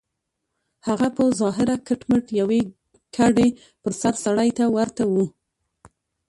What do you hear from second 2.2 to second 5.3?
يوې کډې پر سر سړي ته ورته و.